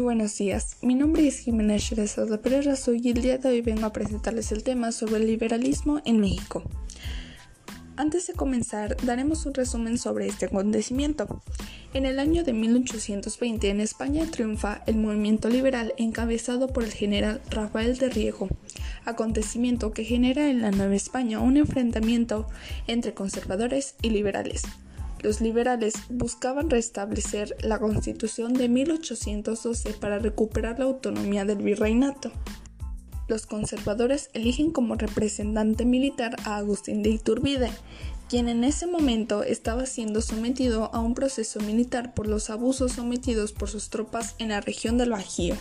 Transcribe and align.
buenos 0.00 0.36
días, 0.38 0.76
mi 0.82 0.94
nombre 0.94 1.26
es 1.26 1.40
Jimena 1.40 1.76
Sherezada 1.76 2.40
Pereira 2.40 2.76
Soy 2.76 3.00
y 3.02 3.10
el 3.10 3.22
día 3.22 3.38
de 3.38 3.48
hoy 3.48 3.60
vengo 3.62 3.86
a 3.86 3.92
presentarles 3.92 4.52
el 4.52 4.62
tema 4.62 4.92
sobre 4.92 5.16
el 5.16 5.26
liberalismo 5.26 6.00
en 6.04 6.20
México. 6.20 6.62
Antes 7.96 8.26
de 8.26 8.34
comenzar, 8.34 8.96
daremos 9.02 9.44
un 9.46 9.54
resumen 9.54 9.98
sobre 9.98 10.28
este 10.28 10.46
acontecimiento. 10.46 11.42
En 11.94 12.06
el 12.06 12.20
año 12.20 12.44
de 12.44 12.52
1820 12.52 13.70
en 13.70 13.80
España 13.80 14.26
triunfa 14.30 14.82
el 14.86 14.96
movimiento 14.96 15.48
liberal 15.48 15.94
encabezado 15.96 16.68
por 16.68 16.84
el 16.84 16.92
general 16.92 17.40
Rafael 17.50 17.98
de 17.98 18.08
Riego, 18.08 18.48
acontecimiento 19.04 19.92
que 19.92 20.04
genera 20.04 20.48
en 20.48 20.62
la 20.62 20.70
Nueva 20.70 20.94
España 20.94 21.40
un 21.40 21.56
enfrentamiento 21.56 22.46
entre 22.86 23.14
conservadores 23.14 23.96
y 24.02 24.10
liberales. 24.10 24.62
Los 25.22 25.40
liberales 25.40 25.94
buscaban 26.08 26.70
restablecer 26.70 27.56
la 27.60 27.78
constitución 27.78 28.54
de 28.54 28.68
1812 28.68 29.94
para 29.94 30.18
recuperar 30.18 30.78
la 30.78 30.84
autonomía 30.84 31.44
del 31.44 31.58
virreinato. 31.58 32.30
Los 33.26 33.44
conservadores 33.44 34.30
eligen 34.32 34.70
como 34.70 34.94
representante 34.94 35.84
militar 35.84 36.36
a 36.44 36.56
Agustín 36.56 37.02
de 37.02 37.10
Iturbide, 37.10 37.70
quien 38.28 38.48
en 38.48 38.62
ese 38.62 38.86
momento 38.86 39.42
estaba 39.42 39.86
siendo 39.86 40.22
sometido 40.22 40.94
a 40.94 41.00
un 41.00 41.14
proceso 41.14 41.60
militar 41.60 42.14
por 42.14 42.26
los 42.26 42.48
abusos 42.48 42.92
sometidos 42.92 43.52
por 43.52 43.68
sus 43.68 43.90
tropas 43.90 44.34
en 44.38 44.50
la 44.50 44.60
región 44.60 44.98
del 44.98 45.10
Bajío. 45.10 45.56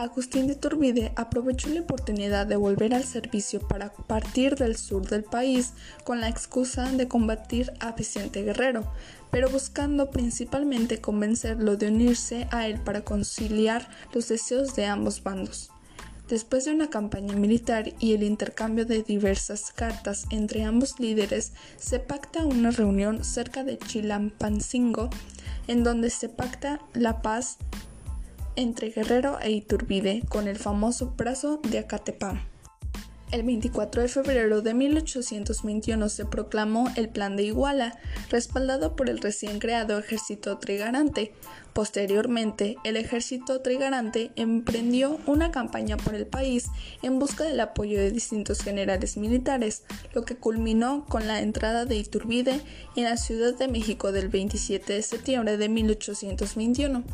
Agustín 0.00 0.46
de 0.46 0.54
Turbide 0.54 1.12
aprovechó 1.14 1.68
la 1.68 1.82
oportunidad 1.82 2.46
de 2.46 2.56
volver 2.56 2.94
al 2.94 3.04
servicio 3.04 3.60
para 3.60 3.92
partir 3.92 4.54
del 4.54 4.78
sur 4.78 5.06
del 5.06 5.24
país 5.24 5.74
con 6.04 6.22
la 6.22 6.30
excusa 6.30 6.90
de 6.90 7.06
combatir 7.06 7.74
a 7.80 7.92
Vicente 7.92 8.42
Guerrero, 8.42 8.90
pero 9.30 9.50
buscando 9.50 10.10
principalmente 10.10 11.02
convencerlo 11.02 11.76
de 11.76 11.88
unirse 11.88 12.48
a 12.50 12.66
él 12.66 12.80
para 12.80 13.02
conciliar 13.02 13.90
los 14.14 14.28
deseos 14.28 14.74
de 14.74 14.86
ambos 14.86 15.22
bandos. 15.22 15.70
Después 16.30 16.64
de 16.64 16.70
una 16.70 16.88
campaña 16.88 17.36
militar 17.36 17.92
y 17.98 18.14
el 18.14 18.22
intercambio 18.22 18.86
de 18.86 19.02
diversas 19.02 19.70
cartas 19.70 20.24
entre 20.30 20.64
ambos 20.64 20.98
líderes, 20.98 21.52
se 21.76 21.98
pacta 21.98 22.46
una 22.46 22.70
reunión 22.70 23.22
cerca 23.22 23.64
de 23.64 23.76
Chilampancingo, 23.76 25.10
en 25.66 25.84
donde 25.84 26.08
se 26.08 26.30
pacta 26.30 26.80
la 26.94 27.20
paz 27.20 27.58
entre 28.56 28.90
Guerrero 28.90 29.38
e 29.40 29.50
Iturbide 29.50 30.22
con 30.28 30.48
el 30.48 30.56
famoso 30.56 31.14
brazo 31.16 31.60
de 31.68 31.78
Acatepam. 31.78 32.40
El 33.32 33.44
24 33.44 34.02
de 34.02 34.08
febrero 34.08 34.60
de 34.60 34.74
1821 34.74 36.08
se 36.08 36.24
proclamó 36.24 36.88
el 36.96 37.08
Plan 37.08 37.36
de 37.36 37.44
Iguala, 37.44 37.96
respaldado 38.28 38.96
por 38.96 39.08
el 39.08 39.18
recién 39.18 39.60
creado 39.60 39.96
Ejército 40.00 40.58
Trigarante. 40.58 41.32
Posteriormente, 41.72 42.76
el 42.82 42.96
Ejército 42.96 43.60
Trigarante 43.60 44.32
emprendió 44.34 45.20
una 45.26 45.52
campaña 45.52 45.96
por 45.96 46.16
el 46.16 46.26
país 46.26 46.66
en 47.02 47.20
busca 47.20 47.44
del 47.44 47.60
apoyo 47.60 48.00
de 48.00 48.10
distintos 48.10 48.62
generales 48.62 49.16
militares, 49.16 49.84
lo 50.12 50.24
que 50.24 50.34
culminó 50.34 51.06
con 51.08 51.28
la 51.28 51.40
entrada 51.40 51.84
de 51.84 51.98
Iturbide 51.98 52.60
en 52.96 53.04
la 53.04 53.16
Ciudad 53.16 53.54
de 53.54 53.68
México 53.68 54.10
del 54.10 54.28
27 54.28 54.92
de 54.92 55.02
septiembre 55.02 55.56
de 55.56 55.68
1821. 55.68 57.04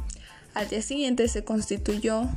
Al 0.56 0.70
día 0.70 0.80
siguiente 0.80 1.28
se 1.28 1.44
constituyó 1.44 2.30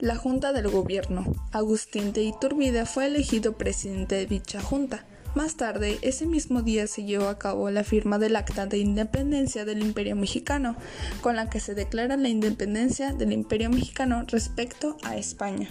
la 0.00 0.16
Junta 0.16 0.52
del 0.52 0.66
Gobierno. 0.66 1.24
Agustín 1.52 2.12
de 2.12 2.24
Iturbide 2.24 2.84
fue 2.84 3.06
elegido 3.06 3.52
presidente 3.52 4.16
de 4.16 4.26
dicha 4.26 4.60
junta. 4.60 5.04
Más 5.36 5.56
tarde, 5.56 6.00
ese 6.02 6.26
mismo 6.26 6.62
día 6.62 6.88
se 6.88 7.04
llevó 7.04 7.28
a 7.28 7.38
cabo 7.38 7.70
la 7.70 7.84
firma 7.84 8.18
del 8.18 8.34
Acta 8.34 8.66
de 8.66 8.78
Independencia 8.78 9.64
del 9.64 9.82
Imperio 9.82 10.16
Mexicano, 10.16 10.74
con 11.20 11.36
la 11.36 11.48
que 11.48 11.60
se 11.60 11.76
declara 11.76 12.16
la 12.16 12.28
independencia 12.28 13.12
del 13.12 13.30
Imperio 13.30 13.70
Mexicano 13.70 14.24
respecto 14.26 14.96
a 15.04 15.16
España. 15.16 15.68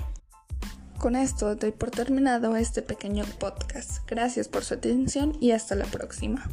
Con 1.00 1.18
esto 1.18 1.58
doy 1.58 1.74
por 1.74 1.92
terminado 1.92 2.56
este 2.56 2.82
pequeño 2.82 3.26
podcast. 3.40 4.08
Gracias 4.08 4.48
por 4.48 4.64
su 4.64 4.76
atención 4.76 5.36
y 5.42 5.52
hasta 5.52 5.76
la 5.76 5.86
próxima. 5.86 6.50